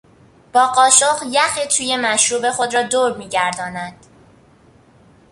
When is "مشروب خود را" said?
1.97-2.83